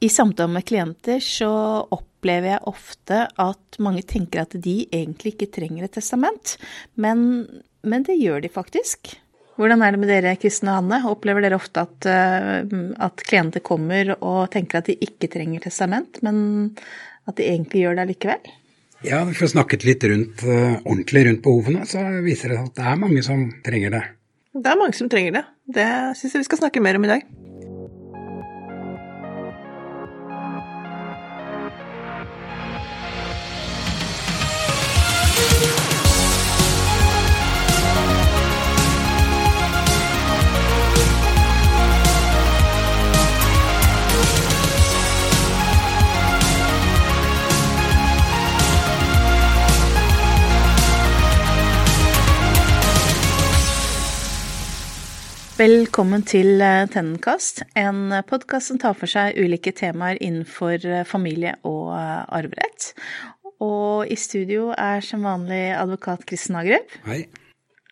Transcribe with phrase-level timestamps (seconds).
[0.00, 1.50] I samtale med klienter så
[1.90, 6.54] opplever jeg ofte at mange tenker at de egentlig ikke trenger et testament,
[6.94, 7.48] men,
[7.82, 9.16] men det gjør de faktisk.
[9.58, 11.00] Hvordan er det med dere, Kristin og Hanne?
[11.10, 12.60] Opplever dere ofte at, eh,
[13.02, 16.38] at, klienter kommer og tenker at de ikke trenger testament, men
[17.26, 18.52] at de egentlig gjør det likevel?
[19.02, 22.86] Ja, for å snakke litt rundt, uh, ordentlig rundt behovene, så viser det at det
[22.90, 24.04] er mange som trenger det.
[24.58, 25.44] Det er mange som trenger det.
[25.74, 27.26] Det syns jeg vi skal snakke mer om i dag.
[55.58, 61.56] Velkommen til eh, Tennenkast, en podkast som tar for seg ulike temaer innenfor eh, familie
[61.66, 62.92] og eh, arverett.
[63.64, 67.24] Og i studio er som vanlig advokat Kristin Agrup, Hei.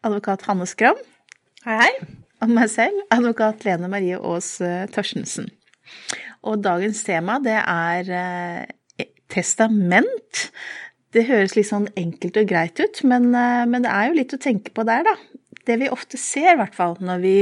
[0.06, 1.00] Advokat Hanne Skram.
[1.66, 1.90] Hei, hei.
[2.46, 4.52] Og meg selv, advokat Lene Marie Aas
[4.94, 5.50] Torstensen.
[6.46, 8.70] Og dagens tema, det er
[9.26, 10.52] testament.
[11.10, 14.44] Det høres litt sånn enkelt og greit ut, men, men det er jo litt å
[14.46, 15.16] tenke på der, da
[15.66, 17.36] det vi ofte ser, i hvert fall når vi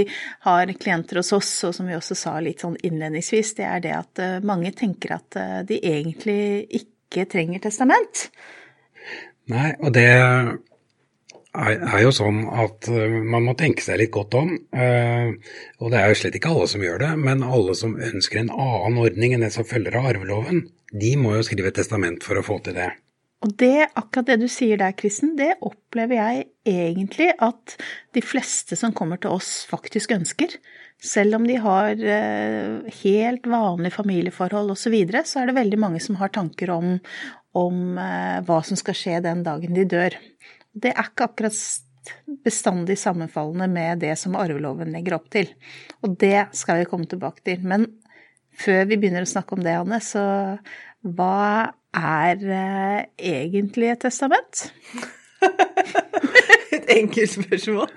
[0.47, 3.95] har klienter hos oss, og som vi også sa litt sånn innledningsvis, det er det
[3.97, 8.29] at eh, mange tenker at eh, de egentlig ikke trenger testament.
[9.53, 10.09] Nei, og det
[11.55, 14.57] er jo sånn at eh, man må tenke seg litt godt om.
[14.57, 18.53] Og det er jo slett ikke alle som gjør det, men alle som ønsker en
[18.57, 22.47] annen ordning enn den som følger av arveloven, de må jo skrive testament for å
[22.47, 22.93] få til det.
[23.45, 27.77] Og det, akkurat det du sier der, Kristen, det opplever jeg egentlig at
[28.17, 30.55] de fleste som kommer til oss, faktisk ønsker.
[31.05, 35.81] Selv om de har eh, helt vanlige familieforhold osv., så, videre, så er det veldig
[35.83, 36.95] mange som har tanker om,
[37.61, 40.17] om eh, hva som skal skje den dagen de dør.
[40.73, 41.61] Det er ikke akkurat
[42.45, 45.53] bestandig sammenfallende med det som arveloven legger opp til.
[46.01, 47.61] Og det skal vi komme tilbake til.
[47.65, 47.91] Men
[48.57, 50.25] før vi begynner å snakke om det, Anne, så
[51.05, 54.65] hva er uh, egentlig et testament?
[56.77, 57.91] et enkelt spørsmål.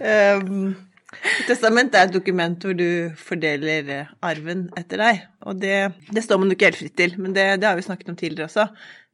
[0.00, 0.74] um,
[1.50, 5.24] testament er et dokument hvor du fordeler eh, arven etter deg.
[5.46, 5.76] Og det,
[6.12, 8.18] det står man jo ikke helt fritt til, men det, det, har vi snakket om
[8.18, 8.68] tidligere også.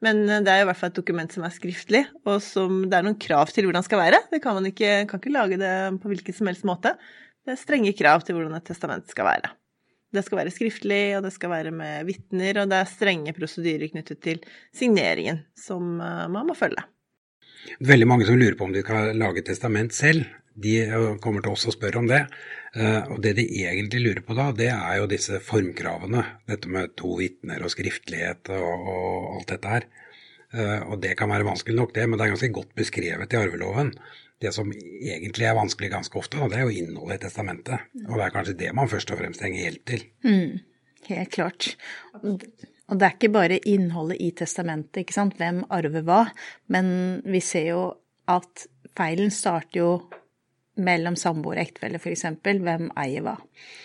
[0.05, 2.99] Men eh, det er i hvert fall et dokument som er skriftlig, og som det
[2.99, 4.23] er noen krav til hvordan det skal være.
[4.33, 6.97] Det kan man ikke, kan ikke lage det på hvilken som helst måte.
[7.43, 9.55] Det er strenge krav til hvordan et testament skal være.
[10.13, 13.89] Det skal være skriftlig, og det skal være med vitner, og det er strenge prosedyrer
[13.95, 14.43] knyttet til
[14.77, 16.85] signeringen som eh, man må følge.
[17.81, 20.27] Veldig mange som lurer på om de kan lage testament selv.
[20.53, 22.27] De eh, kommer til oss og spør om det.
[22.77, 26.27] Eh, og det de egentlig lurer på da, det er jo disse formkravene.
[26.51, 29.91] Dette med to vitner og skriftlighet og, og alt dette her.
[30.53, 33.95] Og det kan være vanskelig nok, det, men det er ganske godt beskrevet i arveloven.
[34.43, 37.89] Det som egentlig er vanskelig ganske ofte, det er jo innholdet i testamentet.
[38.09, 40.05] Og det er kanskje det man først og fremst trenger hjelp til.
[40.27, 40.57] Mm,
[41.09, 41.69] helt klart.
[42.23, 46.25] Og det er ikke bare innholdet i testamentet, ikke sant, hvem arver hva,
[46.75, 47.85] men vi ser jo
[48.31, 48.67] at
[48.99, 49.93] feilen starter jo
[50.81, 52.25] mellom samboer og ektefelle, f.eks.
[52.41, 53.35] Hvem eier hva.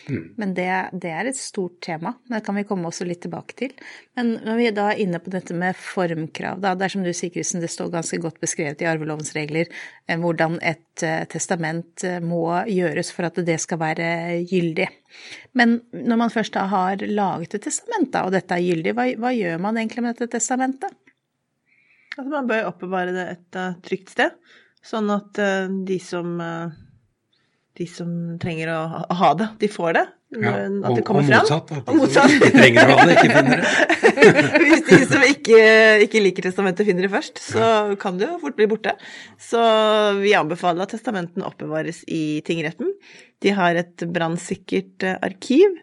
[0.08, 0.22] Mm.
[0.40, 2.14] Men det, det, er et stort tema.
[2.32, 3.74] Det kan vi komme også litt tilbake til.
[4.16, 7.04] Men når vi er da er inne på dette med formkrav, da, det er som
[7.04, 11.26] du sier, Kristen, det står ganske godt beskrevet i arvelovens regler eh, hvordan et uh,
[11.30, 14.08] testament uh, må gjøres for at det skal være
[14.48, 14.88] gyldig.
[15.60, 19.10] Men når man først da har laget et testament, da, og dette er gyldig, hva,
[19.20, 20.96] hva gjør man egentlig med dette testamentet?
[22.16, 24.40] Altså, man bør oppbevare det et trygt sted.
[24.88, 26.68] Sånn at uh, de som uh,
[27.78, 28.10] de som
[28.42, 28.80] trenger å
[29.20, 30.06] ha det, de får det.
[30.42, 31.46] Ja, at det kommer fram.
[31.86, 32.26] Og motsatt.
[32.26, 33.70] At de som ikke trenger å ha det, ikke finner det.
[34.66, 35.60] Hvis de som ikke,
[36.08, 37.70] ikke, liker testamentet, finner det først, så
[38.02, 38.96] kan det jo fort bli borte.
[39.40, 39.62] Så
[40.20, 42.92] vi anbefaler at testamenten oppbevares i tingretten.
[43.46, 45.78] De har et brannsikkert arkiv.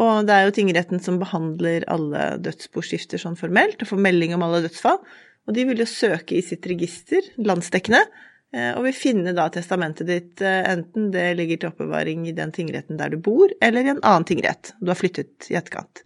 [0.00, 4.48] Og det er jo tingretten som behandler alle dødsboskifter sånn formelt, og får melding om
[4.48, 4.98] alle dødsfall.
[5.44, 8.30] Og de vil jo søke i sitt register, landsdekkende, eh,
[8.76, 13.00] og vil finne da testamentet ditt, eh, enten det ligger til oppbevaring i den tingretten
[13.00, 16.04] der du bor, eller i en annen tingrett du har flyttet i etterkant.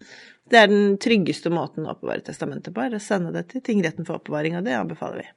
[0.49, 4.07] Det er den tryggeste måten å oppbevare testamentet på, er å sende det til tingretten
[4.07, 5.29] for oppbevaring, og det anbefaler vi.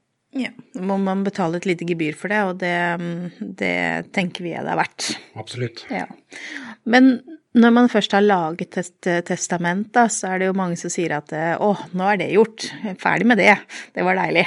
[0.46, 0.48] Ja,
[0.80, 2.76] må man betale et lite gebyr for det, og det,
[3.60, 3.74] det
[4.16, 5.10] tenker vi er det er verdt.
[5.36, 5.84] Absolutt.
[5.92, 6.06] Ja.
[6.88, 7.18] Men
[7.52, 10.92] når man først har laget et eh, testament, da, så er det jo mange som
[10.92, 12.64] sier at eh, å, nå er det gjort,
[13.00, 13.56] ferdig med det,
[13.92, 14.46] det var deilig.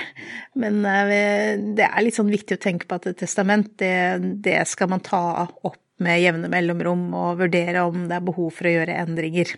[0.62, 3.94] Men eh, det er litt sånn viktig å tenke på at et testament, det,
[4.42, 8.68] det skal man ta opp med jevne mellomrom og vurdere om det er behov for
[8.68, 9.54] å gjøre endringer.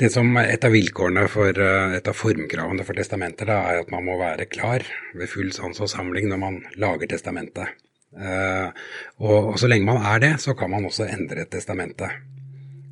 [0.00, 3.90] Det som er Et av vilkårene for et av formkravene for testamenter da, er at
[3.92, 4.84] man må være klar
[5.16, 7.74] ved full sans og samling når man lager testamentet.
[8.14, 12.22] Og, og, så lenge man er det, så kan man også endre testamentet.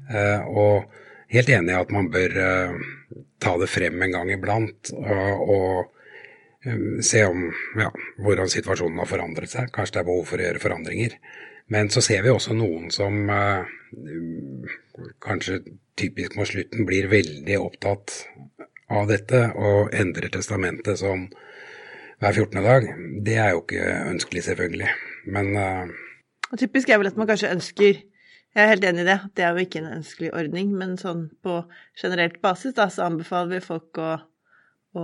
[0.09, 2.81] Uh, og helt enig i at man bør uh,
[3.43, 5.95] ta det frem en gang iblant og
[7.07, 7.45] se om
[7.79, 7.87] ja,
[8.19, 9.69] hvordan situasjonen har forandret seg.
[9.73, 11.15] Kanskje det er behov for å gjøre forandringer.
[11.71, 13.15] Men så ser vi også noen som
[15.23, 15.61] kanskje
[15.97, 18.17] typisk mot slutten blir veldig opptatt
[18.91, 21.29] av dette og endrer testamentet sånn
[22.19, 22.63] hver 14.
[22.65, 22.87] dag.
[23.25, 24.93] Det er jo ikke ønskelig, selvfølgelig.
[25.31, 25.97] Men uh,
[26.59, 28.01] Typisk er vel at man kanskje ønsker
[28.57, 31.29] Jeg er helt enig i det, det er jo ikke en ønskelig ordning, men sånn
[31.45, 31.61] på
[32.01, 34.17] generelt basis da, så anbefaler vi folk å
[34.97, 35.03] å,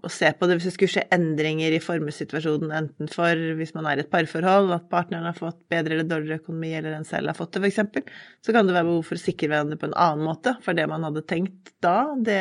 [0.00, 3.88] å se på det hvis det skulle skje endringer i formuessituasjonen, enten for hvis man
[3.90, 7.32] er i et parforhold, at partneren har fått bedre eller dårligere økonomi, eller en selv
[7.32, 9.96] har fått det, f.eks., så kan det være behov for å sikre hverandre på en
[10.00, 10.56] annen måte.
[10.64, 12.40] For det man hadde tenkt da, det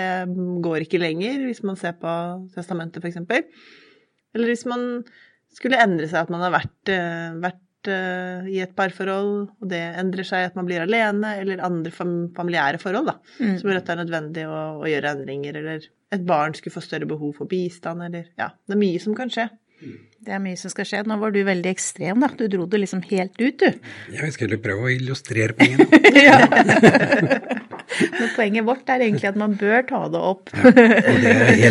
[0.66, 2.14] går ikke lenger, hvis man ser på
[2.56, 3.64] testamentet, f.eks.
[4.36, 4.88] Eller hvis man
[5.58, 7.36] skulle endre seg, at man har vært, eh,
[7.88, 11.92] vært uh, i et parforhold, og det endrer seg, at man blir alene, eller andre
[11.92, 13.56] familiære forhold, da, mm.
[13.60, 16.84] som gjør at det er nødvendig å, å gjøre endringer, eller et barn skulle få
[16.84, 19.50] større behov for bistand, eller Ja, det er mye som kan skje.
[20.28, 21.04] Det er mye som skal skje.
[21.06, 22.32] Nå var du veldig ekstrem, da.
[22.34, 23.92] Du dro det liksom helt ut, du.
[24.16, 25.94] Jeg skulle prøve å illustrere poenget.
[28.20, 30.52] Men poenget vårt er egentlig at man bør ta det opp.
[30.54, 30.80] Ja, og,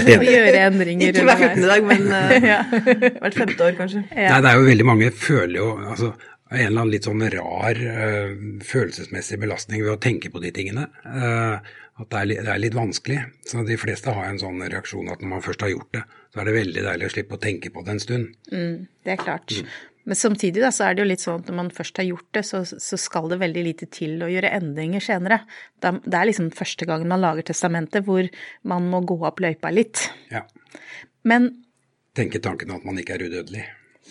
[0.06, 1.12] det og gjøre endringer.
[1.12, 1.66] Ikke hver 14.
[1.70, 4.04] dag, men uh, hvert femte år, kanskje.
[4.10, 4.36] Ja.
[4.36, 6.12] Nei, det er jo veldig mange føler jo altså,
[6.50, 8.30] en eller annen litt sånn rar uh,
[8.66, 10.88] følelsesmessig belastning ved å tenke på de tingene.
[11.04, 11.58] Uh,
[11.96, 13.18] at det er, litt, det er, litt vanskelig.
[13.48, 16.02] Så de fleste har en sånn reaksjon at når man først har gjort det,
[16.32, 18.34] så er det veldig deilig å slippe å tenke på det en stund.
[18.52, 18.74] Mm,
[19.06, 19.54] det er klart.
[19.56, 19.70] Mm.
[20.06, 22.28] Men samtidig da, så er det jo litt sånn at når man først har gjort
[22.36, 25.40] det, så, så skal det veldig lite til å gjøre endringer senere.
[25.82, 28.28] Det er liksom første gangen man lager testamentet hvor
[28.70, 30.06] man må gå opp løypa litt.
[30.30, 30.44] Ja.
[31.26, 31.50] Men
[32.16, 33.66] Tenke tanken at man ikke er udødelig.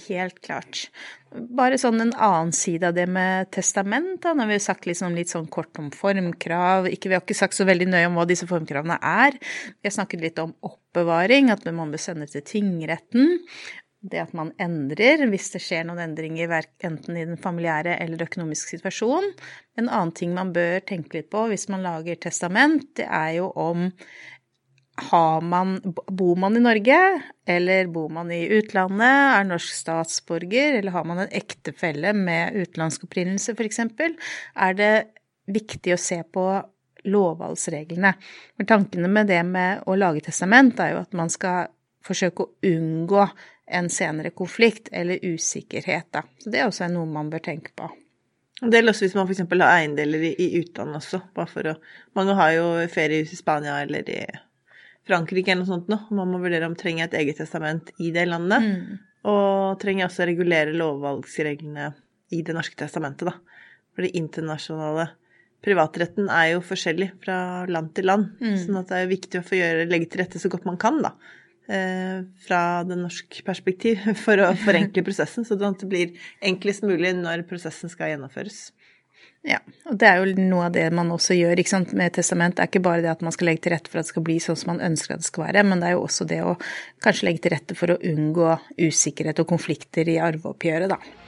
[0.06, 0.90] Helt klart.
[1.56, 5.16] Bare sånn en annen side av det med testament, da, når vi har sagt sånn,
[5.18, 6.90] litt sånn kort om formkrav.
[6.92, 9.40] Ikke, vi har ikke sagt så veldig nøye om hva disse formkravene er.
[9.80, 13.40] Vi har snakket litt om oppbevaring, at man bør sende til tingretten.
[14.06, 16.52] Det at man endrer hvis det skjer noen endringer
[16.86, 19.32] enten i den familiære eller økonomiske situasjonen.
[19.82, 23.50] En annen ting man bør tenke litt på hvis man lager testament, det er jo
[23.50, 23.88] om
[25.44, 27.00] man, bor man i Norge,
[27.46, 33.04] eller bor man i utlandet, er norsk statsborger, eller har man en ektefelle med utenlandsk
[33.10, 33.82] opprinnelse f.eks.,
[34.56, 34.94] er det
[35.52, 36.46] viktig å se på
[37.06, 38.14] lovvalgsreglene.
[38.56, 41.68] For tankene med det med å lage testament er jo at man skal
[42.06, 43.28] forsøke å unngå
[43.66, 46.24] en senere konflikt eller usikkerhet, da.
[46.40, 47.90] Så det er også noe man bør tenke på.
[48.62, 49.42] Det gjelder også hvis man f.eks.
[49.52, 51.74] har eiendeler i, i utlandet også, bare for å
[52.16, 54.22] Mange har jo feriehus i Spania eller i
[55.06, 55.98] Frankrike eller noe sånt nå.
[56.16, 58.64] Man må vurdere om trenger et eget testament i det landet.
[58.64, 59.04] Mm.
[59.28, 61.92] Og trenger også å regulere lovvalgsreglene
[62.34, 63.36] i det norske testamentet, da.
[63.96, 65.10] For det internasjonale
[65.66, 67.38] privatretten er jo forskjellig fra
[67.68, 68.38] land til land.
[68.40, 68.56] Mm.
[68.62, 70.80] sånn at det er jo viktig å få gjøre, legge til rette så godt man
[70.82, 71.16] kan, da.
[71.66, 76.12] Eh, fra det norske perspektiv, for å forenkle prosessen, så det blir
[76.46, 78.68] enklest mulig når prosessen skal gjennomføres.
[79.46, 82.56] Ja, og det er jo noe av det man også gjør ikke sant, med testament.
[82.58, 84.26] Det er ikke bare det at man skal legge til rette for at det skal
[84.26, 86.40] bli sånn som man ønsker at det skal være, men det er jo også det
[86.46, 86.56] å
[87.06, 91.25] kanskje legge til rette for å unngå usikkerhet og konflikter i arveoppgjøret, da.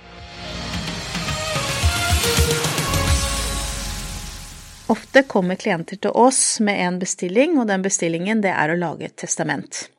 [4.87, 9.09] Ofte kommer klienter til oss med en bestilling, og den bestillingen det er å lage
[9.09, 9.89] et testament.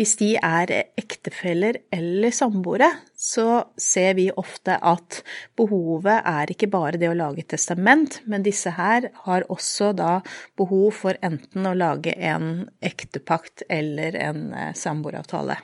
[0.00, 5.18] Hvis de er ektefeller eller samboere, så ser vi ofte at
[5.60, 10.14] behovet er ikke bare det å lage et testament, men disse her har også da
[10.56, 15.60] behov for enten å lage en ektepakt eller en eh, samboeravtale.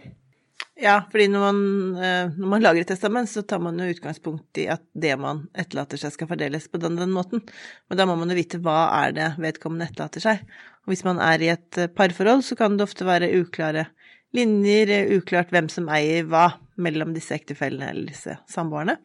[0.76, 1.61] Ja, fordi når man,
[2.04, 5.47] eh, når man, lager et testament, så tar man jo utgangspunkt i at det man
[5.56, 7.40] etterlater seg, skal fordeles på den, den måten.
[7.88, 10.45] Men da må man jo vite hva er det vedkommende etterlater seg.
[10.85, 13.88] Og hvis man er i et eh, parforhold, så kan det ofte være uklare
[14.37, 18.99] linjer, uklart hvem som eier hva mellom disse ektefellene eller disse samboerne.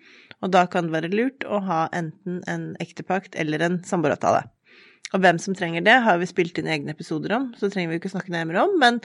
[0.43, 4.43] Og da kan det være lurt å ha enten en ektepakt eller en samboeravtale.
[5.11, 8.01] Og hvem som trenger det, har vi spilt inn egne episoder om, så trenger vi
[8.01, 8.75] ikke snakke nærmere om.
[8.81, 8.99] Men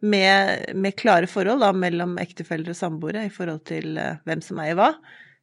[0.00, 4.60] med, med klare forhold da, mellom ektefeller og samboere i forhold til uh, hvem som
[4.62, 4.92] eier hva,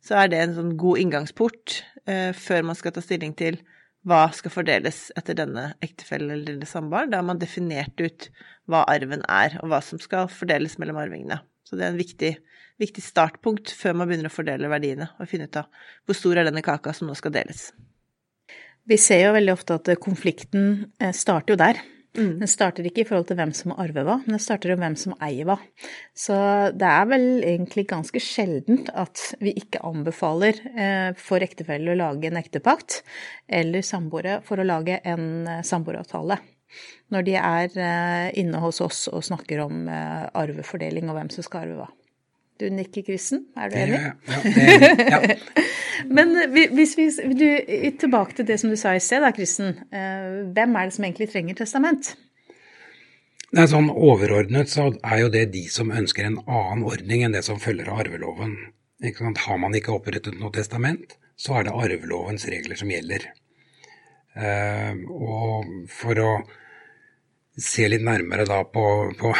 [0.03, 1.77] så er det en sånn god inngangsport
[2.09, 3.61] uh, før man skal ta stilling til
[4.07, 7.11] hva skal fordeles etter denne ektefelle eller denne samboeren.
[7.11, 8.27] Da har man definert ut
[8.69, 11.39] hva arven er, og hva som skal fordeles mellom arvingene.
[11.63, 12.33] Så det er en viktig,
[12.83, 15.71] viktig startpunkt før man begynner å fordele verdiene, og finne ut av
[16.03, 17.69] hvor stor er denne kaka som nå skal deles.
[18.83, 21.79] Vi ser jo veldig ofte at konflikten eh, starter jo der.
[22.13, 24.95] Den starter ikke i forhold til hvem som arver hva, men den starter om hvem
[24.99, 25.55] som eier hva.
[26.13, 26.35] Så
[26.77, 32.29] det er vel egentlig ganske sjeldent at vi ikke anbefaler eh, for ektefeller å lage
[32.29, 33.01] en ektepakt,
[33.49, 36.37] eller samboere for å lage en eh, samboeravtale.
[37.13, 41.65] Når de er eh, inne hos oss og snakker om arvefordeling og hvem som skal
[41.65, 41.91] arve hva.
[42.61, 43.47] Du nikker, Kristen.
[43.57, 43.99] Er du enig?
[43.99, 45.63] Ja, det, ja.
[46.17, 47.47] Men hvis vi du,
[47.99, 49.79] Tilbake til det som du sa i sted, da, Kristen.
[49.89, 52.13] Hvem er det som egentlig trenger testament?
[53.53, 57.43] Nei, sånn Overordnet så er jo det de som ønsker en annen ordning enn det
[57.45, 58.55] som følger av arveloven.
[59.03, 63.27] Har man ikke opprettet noe testament, så er det arvelovens regler som gjelder.
[65.13, 66.31] Og for å
[67.59, 68.85] se litt nærmere da på,
[69.19, 69.33] på,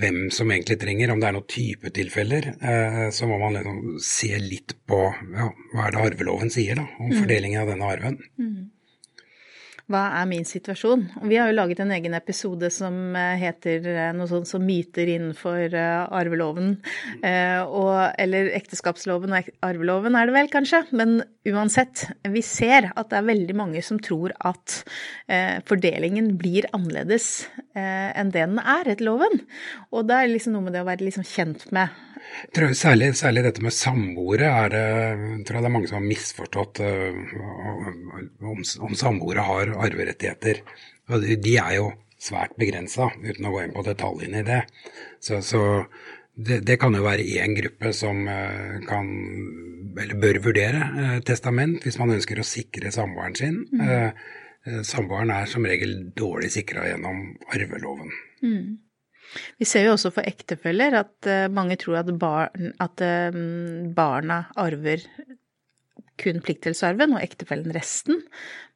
[0.00, 4.30] hvem som egentlig trenger, om det er noen typetilfeller, eh, så må man liksom se
[4.38, 7.18] litt på ja, hva er det arveloven sier da, om mm.
[7.18, 8.22] fordelingen av denne arven.
[8.38, 8.54] Mm
[9.92, 11.02] hva er min situasjon?
[11.28, 15.10] Vi har jo laget en egen episode som eh, heter eh, noe sånt som myter
[15.12, 16.78] innenfor eh, arveloven.
[17.24, 20.80] Og, eller ekteskapsloven og arveloven er det vel, kanskje.
[20.96, 24.80] Men uansett, vi ser at det er veldig mange som tror at
[25.68, 29.40] fordelingen blir annerledes enn det den er etter loven.
[29.92, 31.92] Og det er liksom noe med det å være liksom kjent med
[32.54, 34.86] Særlig, særlig, dette med samboere er det,
[35.46, 37.20] tror jeg det er mange som har misforstått uh,
[38.44, 40.60] om, om samboere har arverettigheter.
[41.12, 41.88] Og de er jo
[42.20, 44.60] svært begrensa, uten å gå inn på detaljene i det.
[45.24, 45.62] Så, så
[46.34, 49.10] det, det, kan jo være én gruppe som uh, kan,
[50.04, 53.60] eller bør vurdere uh, testament hvis man ønsker å sikre samboeren sin.
[53.74, 54.80] Mm.
[54.86, 57.18] Samboeren er som regel dårlig sikra gjennom
[57.52, 58.14] arveloven.
[58.40, 58.78] Mm.
[59.58, 63.40] Vi ser jo også for ektefeller at uh, mange tror at, barn, at uh,
[63.96, 65.02] barna arver
[66.20, 68.22] kun pliktdelsarven og ektefellen resten.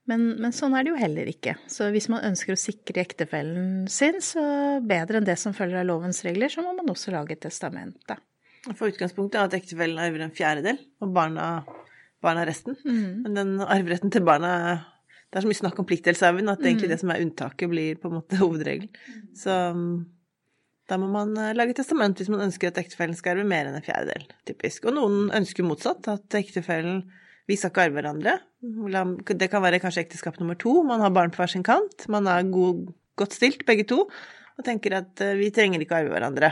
[0.09, 1.55] Men, men, sånn er det jo heller ikke.
[1.69, 4.43] Så hvis man ønsker å sikre ektefellen sin, så
[4.81, 7.99] bedre enn det som følger av lovens regler, så må man også lage et testament,
[8.09, 8.17] da.
[8.73, 11.49] For utgangspunktet er at ektefellen arver en fjerdedel, og barna,
[12.25, 12.79] barna resten.
[12.89, 13.27] Mm.
[13.27, 14.53] Men den arveretten til barna
[15.29, 16.93] Det er så mye snakk om pliktdelsarven at det egentlig mm.
[16.95, 18.89] det som er unntaket, blir på en måte hovedregelen.
[19.37, 19.53] Så
[20.89, 23.77] da må man eh, lage testament hvis man ønsker at ektefellen skal arve mer enn
[23.77, 24.89] en fjerdedel, typisk.
[24.89, 27.07] Og noen ønsker motsatt, at ektefellen
[27.49, 28.33] Vi skal ikke arve hverandre.
[28.61, 32.27] Det kan være kanskje ekteskap nummer to, man har barn på hver sin kant, man
[32.29, 36.13] er god, godt stilt begge to, og tenker at eh, vi trenger ikke å arve
[36.13, 36.51] hverandre.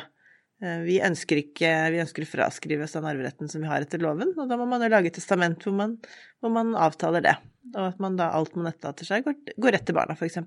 [0.65, 4.01] Eh, vi ønsker ikke Vi ønsker å fraskrive oss den arveretten som vi har etter
[4.01, 5.99] loven, og da må man jo lage et testament hvor man,
[6.41, 7.37] hvor man avtaler det.
[7.75, 10.41] Og at man da alt man etterlater seg, går, går rett til barna, f.eks.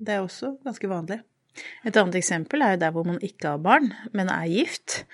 [0.00, 1.20] Det er også ganske vanlig.
[1.84, 5.04] Et annet eksempel er jo der hvor man ikke har barn, men er gift.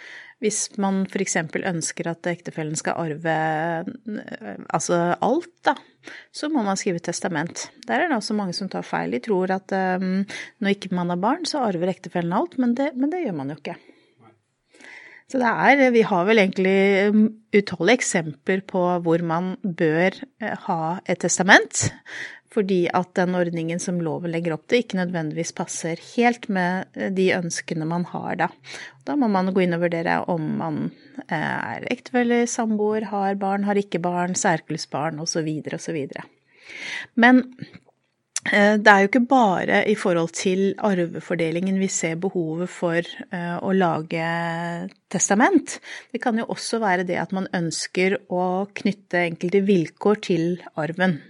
[0.45, 1.39] Hvis man f.eks.
[1.57, 3.37] ønsker at ektefellen skal arve
[4.69, 5.73] altså alt, da,
[6.29, 7.71] så må man skrive testament.
[7.89, 9.17] Der er det også mange som tar feil.
[9.17, 10.27] De tror at um,
[10.61, 13.55] når ikke man har barn, så arver ektefellen alt, men det, men det gjør man
[13.55, 13.79] jo ikke.
[15.27, 20.99] Så det er Vi har vel egentlig utallige eksempler på hvor man bør eh, ha
[21.03, 21.89] et testament
[22.57, 27.13] fordi at den ordningen som loven legger opp til, ikke nødvendigvis passer helt med eh,
[27.15, 28.51] de ønskene man har da.
[29.07, 30.85] Da må man gå inn og vurdere om man
[31.29, 35.51] eh, er ektefelle, samboer, har barn, har ikke barn, særkullsbarn osv.
[35.77, 35.99] osv.
[37.21, 37.43] Men
[38.49, 43.77] eh, det er jo ikke bare i forhold til arvefordelingen vi ser behovet for å
[43.77, 44.27] lage
[45.13, 45.79] testament.
[46.13, 51.21] Det kan jo også være det at man ønsker å knytte enkelte vilkår til arven.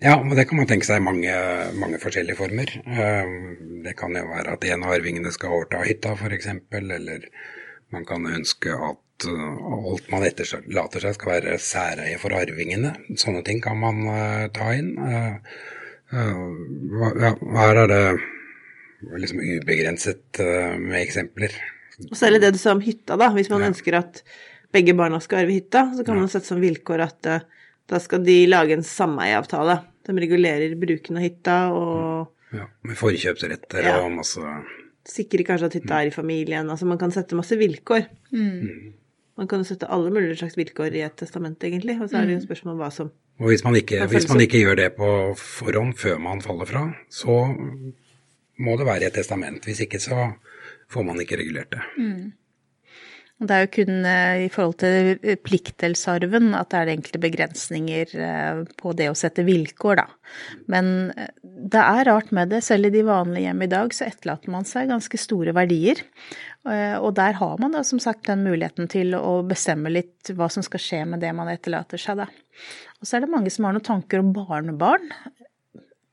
[0.00, 1.32] Ja, men det kan man tenke seg i mange,
[1.76, 2.70] mange, forskjellige former.
[2.72, 3.32] Eh,
[3.84, 7.26] det kan jo være at en av arvingene skal overta hytta, f.eks., eller
[7.92, 12.94] man kan ønske at eh, alt man etterlater seg skal være særeie for arvingene.
[13.12, 14.96] Sånne ting kan man uh, ta inn.
[14.96, 15.36] Uh,
[17.60, 18.02] her er det
[19.20, 20.40] liksom ubegrenset
[20.80, 21.52] med eksempler.
[22.08, 23.28] Og særlig det du sa om hytta, da.
[23.36, 23.68] Hvis man ja.
[23.68, 24.24] ønsker at
[24.72, 26.24] begge barna skal arve hytta, så kan ja.
[26.24, 27.34] man sette som vilkår at
[27.90, 29.80] da skal de lage en sameieavtale.
[30.06, 33.98] De regulerer bruken av hytta og Ja, med forkjøpsretter ja.
[34.02, 34.42] og masse
[35.06, 36.68] Sikrer kanskje at hytta er i familien.
[36.70, 38.04] Altså man kan sette masse vilkår.
[38.36, 38.90] Mm.
[39.40, 41.96] Man kan jo sette alle mulige slags vilkår i et testament, egentlig.
[41.96, 42.44] Og så er det jo mm.
[42.44, 43.08] spørsmål om hva som
[43.40, 45.08] Og hvis man ikke, hvis man ikke gjør det på
[45.40, 47.38] forhånd før man faller fra, så
[48.60, 49.64] må det være et testament.
[49.64, 50.28] Hvis ikke så
[50.92, 51.80] får man ikke regulert det.
[51.96, 52.28] Mm.
[53.40, 58.60] Det er jo kun eh, i forhold til pliktdelsarven at det er enkelte begrensninger eh,
[58.76, 60.04] på det å sette vilkår, da.
[60.72, 62.60] Men eh, det er rart med det.
[62.66, 66.04] Selv i de vanlige hjem i dag så etterlater man seg ganske store verdier.
[66.60, 70.64] Og der har man da som sagt den muligheten til å bestemme litt hva som
[70.64, 72.26] skal skje med det man etterlater seg, da.
[73.00, 75.08] Og så er det mange som har noen tanker om barnebarn.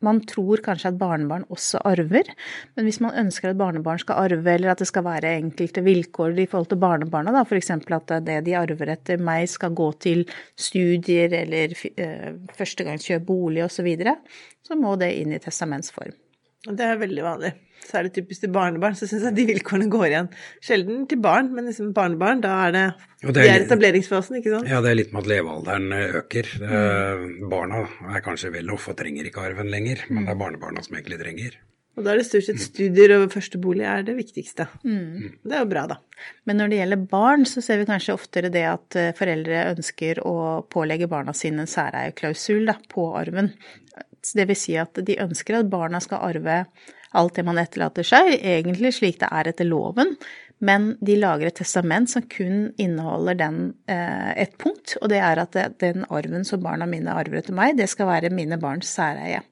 [0.06, 2.30] Man tror kanskje at barnebarn også arver,
[2.76, 6.38] men hvis man ønsker at barnebarn skal arve, eller at det skal være enkelte vilkår
[6.38, 7.74] i forhold til barnebarna, da, f.eks.
[7.74, 10.24] at det de arver etter meg skal gå til
[10.60, 14.16] studier eller uh, førstegangskjøp bolig osv., så, videre,
[14.66, 16.16] så må det inn i testamentsform.
[16.66, 17.54] Det er veldig vanlig.
[17.88, 20.32] Særlig typisk til barnebarn, så syns jeg de vilkårene går igjen.
[20.66, 22.84] Sjelden til barn, men liksom barnebarn, da er det,
[23.22, 24.72] det er, de er etableringsfasen, ikke sant?
[24.72, 26.50] Ja, det er litt med at levealderen eh, øker.
[26.64, 27.48] Mm.
[27.54, 30.98] Barna er kanskje vel off og trenger ikke arven lenger, men det er barnebarna som
[30.98, 31.60] egentlig trenger.
[31.98, 34.68] Og da er det stort sett studier og første bolig er det viktigste.
[34.86, 35.40] Mm.
[35.42, 35.98] Det er jo bra, da.
[36.46, 40.22] Men når det gjelder barn, så ser vi kanskje oftere det at eh, foreldre ønsker
[40.22, 40.36] å
[40.70, 43.50] pålegge barna sine en særeieklausul på arven.
[44.36, 46.64] Det vil si at de ønsker at barna skal arve
[47.18, 50.16] alt det man etterlater seg, egentlig slik det er etter loven,
[50.60, 55.40] men de lager et testament som kun inneholder den, eh, et punkt, og det er
[55.44, 59.44] at den arven som barna mine arver etter meg, det skal være mine barns særeie.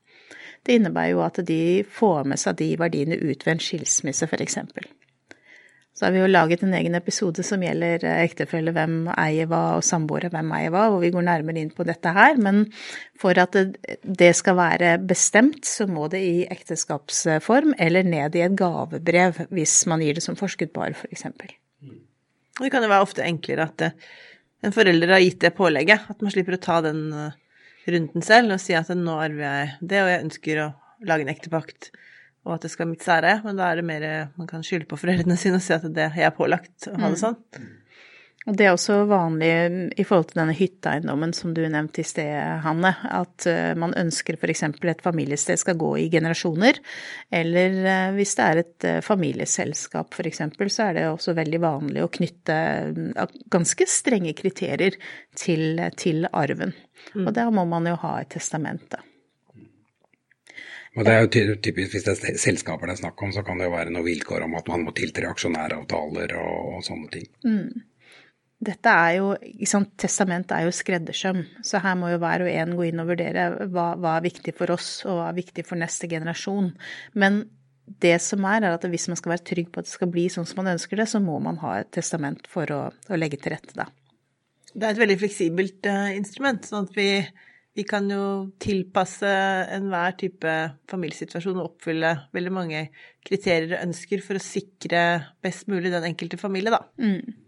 [0.66, 4.58] Det innebærer jo at de får med seg de verdiene ut ved en skilsmisse, f.eks.
[5.96, 9.78] Så har vi jo laget en egen episode som gjelder eh, ektefelle, hvem eier hva,
[9.78, 12.36] og samboere, hvem eier hva, hvor vi går nærmere inn på dette her.
[12.36, 12.66] Men
[13.22, 18.58] for at det skal være bestemt, så må det i ekteskapsform eller ned i et
[18.60, 21.30] gavebrev, hvis man gir det som forskudd på arv, f.eks.
[22.60, 23.96] Det kan jo være ofte enklere at eh,
[24.68, 27.40] en forelder har gitt det pålegget, at man slipper å ta den eh,
[27.96, 30.74] runden selv og si at nå arver jeg det, og jeg ønsker å
[31.08, 31.92] lage en ektepakt
[32.46, 34.06] og at det skal mitt sære, men da er det mer
[34.38, 37.10] man kan skylde på foreldrene sine og si at det jeg er pålagt å ha
[37.10, 37.24] det mm.
[37.24, 37.74] sånn.
[38.46, 39.50] Og det er også vanlig
[39.98, 44.38] i forhold til denne hytteeiendommen som du nevnte i sted, Hanne, at eh, man ønsker
[44.38, 44.62] f.eks.
[44.70, 46.78] et familiested skal gå i generasjoner,
[47.34, 50.44] eller eh, hvis det er et eh, familieselskap f.eks.,
[50.76, 52.60] så er det også veldig vanlig å knytte
[53.54, 55.00] ganske strenge kriterier
[55.34, 56.78] til, til arven.
[57.16, 57.26] Mm.
[57.26, 59.02] Og da må man jo ha et testament, da.
[60.96, 63.60] Og det er jo typisk, Hvis det er selskaper det er snakk om, så kan
[63.60, 67.28] det jo være noen vilkår om at man må tiltre aksjonæravtaler og, og sånne ting.
[67.44, 67.84] Mm.
[68.66, 69.34] Dette er jo,
[69.68, 73.10] sånn, Testament er jo skreddersøm, så her må jo hver og en gå inn og
[73.12, 76.72] vurdere hva, hva er viktig for oss og hva er viktig for neste generasjon.
[77.20, 77.44] Men
[78.02, 80.26] det som er, er at hvis man skal være trygg på at det skal bli
[80.32, 83.42] sånn som man ønsker det, så må man ha et testament for å, å legge
[83.44, 83.90] til rette, da.
[84.76, 87.10] Det er et veldig fleksibelt uh, instrument, sånn at vi
[87.76, 88.26] vi kan jo
[88.62, 89.32] tilpasse
[89.76, 90.52] enhver type
[90.92, 92.86] familiesituasjon og oppfylle veldig mange
[93.26, 95.02] kriterier og ønsker for å sikre
[95.44, 96.86] best mulig den enkelte familie, da.
[97.02, 97.42] Mm.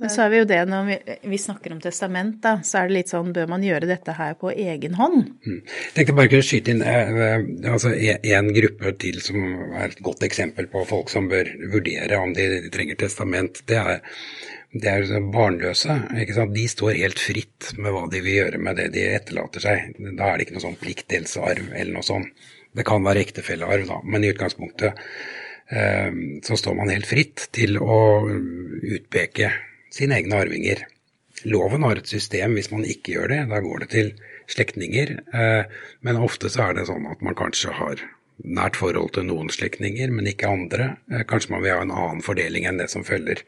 [0.00, 0.96] Men så er vi jo det, når vi,
[1.28, 4.32] vi, snakker om testament, da, så er det litt sånn bør man gjøre dette her
[4.40, 5.30] på egen hånd?
[5.44, 5.60] Mm.
[5.60, 9.44] Jeg tenkte bare kunne skyte inn eh, altså en gruppe til som
[9.76, 13.60] er et godt eksempel på folk som bør vurdere om de, de trenger testament.
[13.68, 14.00] Det er
[14.82, 15.94] det er barnløse.
[16.12, 19.96] De står helt fritt med hva de vil gjøre med det de etterlater seg.
[20.18, 22.46] Da er det ikke noe sånn pliktdelsarv eller noe sånt.
[22.76, 24.98] Det kan være ektefellearv, da, men i utgangspunktet
[25.72, 26.10] eh,
[26.44, 29.48] så står man helt fritt til å utpeke
[29.96, 30.82] sine egne arvinger.
[31.48, 34.12] Loven har et system hvis man ikke gjør det, da går det til
[34.52, 35.14] slektninger.
[35.32, 38.04] Eh, men ofte så er det sånn at man kanskje har
[38.44, 40.90] nært forhold til noen slektninger, men ikke andre.
[41.12, 43.40] Eh, kanskje man vil ha en annen fordeling enn det som følger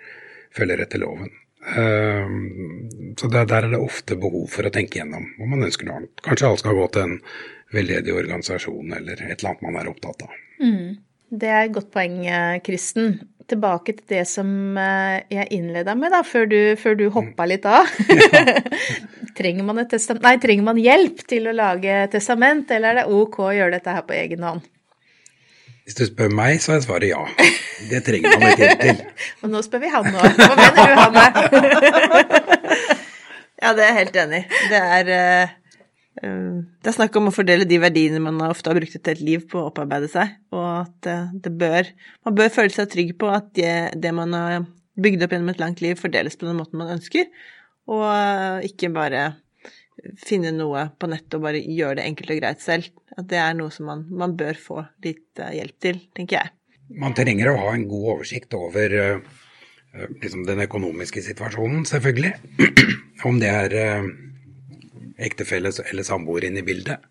[0.54, 1.30] følger etter loven.
[1.76, 5.88] Ehm, så der, der, er det ofte behov for å tenke gjennom om man ønsker
[5.88, 6.22] noe annet.
[6.24, 7.18] Kanskje alt skal gå til en
[7.74, 10.38] veldedig organisasjon eller et eller annet man er opptatt av.
[10.62, 11.00] Mm.
[11.28, 13.18] Det er et godt poeng, eh, Kristen.
[13.48, 14.48] Tilbake til det som
[14.80, 17.88] eh, jeg innleda med, da, før du, før du hoppa litt av.
[19.38, 23.54] trenger, man Nei, trenger man hjelp til å lage testament, eller er det ok å
[23.56, 24.68] gjøre dette her på egen hånd?
[25.88, 27.22] Hvis du spør meg, så er svaret ja.
[27.88, 28.98] Det trenger man litt hjelp til.
[29.46, 30.34] Og nå spør vi han òg.
[30.36, 31.22] Hva mener du, Hanne?
[33.62, 34.58] ja, det er jeg helt enig i.
[34.68, 35.54] Det er uh,
[36.20, 39.48] det er snakk om å fordele de verdiene man ofte har brukt et helt liv
[39.48, 41.88] på å opparbeide seg, og at uh, det bør
[42.28, 44.68] Man bør føle seg trygg på at det, det, man har
[45.00, 47.32] bygd opp gjennom et langt liv, fordeles på den måten man ønsker,
[47.88, 49.30] og ikke bare
[50.18, 52.88] finne noe på nettet og bare gjøre det enkelt og greit selv.
[53.18, 56.54] At det er noe som man, man bør få litt uh, hjelp til, tenker jeg.
[56.98, 59.34] Man trenger å ha en god oversikt over uh,
[60.22, 62.32] liksom den økonomiske situasjonen, selvfølgelig.
[63.28, 63.72] Om det er
[65.18, 67.02] ektefelle eller samboer inne i bildet.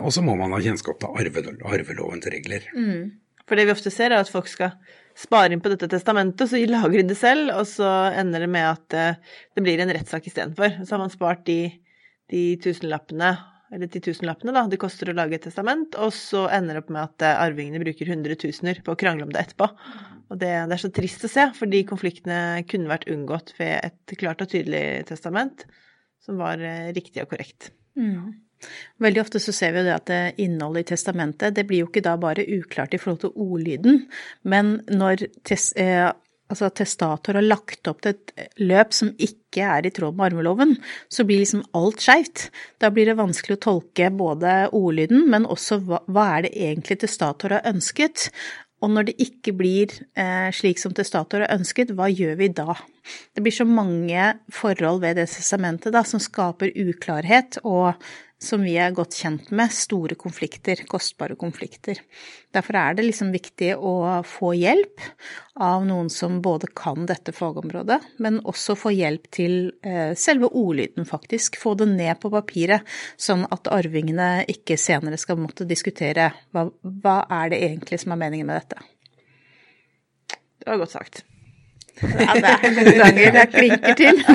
[0.00, 2.64] og så må man ha kjennskap til arve, arvelovens regler.
[2.74, 3.12] Mm.
[3.46, 4.72] For det vi ofte ser, er at folk skal
[5.14, 7.86] spare inn på dette testamentet, så lager de det selv, og så
[8.18, 9.22] ender det med at
[9.54, 10.80] det blir en rettssak istedenfor.
[10.82, 11.60] Så har man spart de
[12.32, 13.32] de tusenlappene,
[13.72, 16.92] eller de tusenlappene, da, det koster å lage et testament, og så ender det opp
[16.94, 19.68] med at eh, arvingene bruker hundretusener på å krangle om det etterpå.
[20.28, 24.18] Og det, det, er så trist å se, fordi konfliktene kunne vært unngått ved et
[24.20, 25.66] klart og tydelig testament
[26.24, 27.72] som var eh, riktig og korrekt.
[27.98, 28.36] Mm.
[28.98, 31.90] Veldig ofte så ser vi jo det at det innholdet i testamentet, det blir jo
[31.90, 34.00] ikke da bare uklart i forhold til ordlyden,
[34.42, 36.08] men når eh,
[36.48, 40.76] altså testator har lagt opp til et løp som ikke er i tråd med arveloven,
[41.12, 42.48] så blir liksom alt skeivt.
[42.80, 47.00] Da blir det vanskelig å tolke både ordlyden, men også hva, hva er det egentlig
[47.04, 48.30] testator har ønsket,
[48.78, 52.76] og når det ikke blir eh, slik som testator har ønsket, hva gjør vi da?
[53.34, 57.98] Det blir så mange forhold ved det testamentet da, som skaper uklarhet, og
[58.38, 61.98] som vi er godt kjent med, store konflikter, kostbare konflikter.
[62.54, 63.94] Derfor er det liksom viktig å
[64.26, 65.02] få hjelp
[65.58, 71.08] av noen som både kan dette fagområdet, men også få hjelp til eh, selve ordlyden,
[71.08, 71.58] faktisk.
[71.58, 72.86] Få det ned på papiret,
[73.18, 78.22] sånn at arvingene ikke senere skal måtte diskutere hva, hva er det egentlig som er
[78.22, 78.86] meningen med dette.
[80.58, 81.24] Det var godt sagt.
[82.02, 84.16] Ja, det er noen ganger jeg klinker til.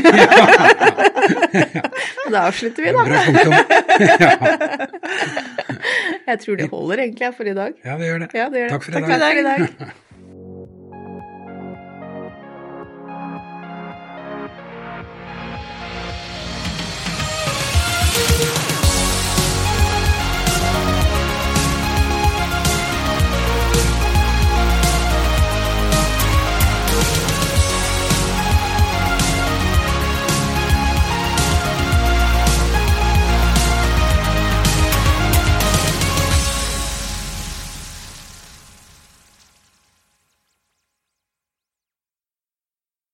[2.33, 3.01] Da avslutter vi, da.
[6.27, 7.75] Jeg tror det holder egentlig for i dag.
[7.85, 8.29] Ja, det gjør det.
[8.31, 8.69] Det det.
[8.71, 9.93] Takk for i dag.